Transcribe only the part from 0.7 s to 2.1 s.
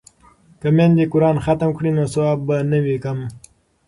میندې قران ختم کړي نو